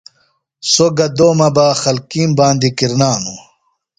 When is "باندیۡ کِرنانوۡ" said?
2.37-3.39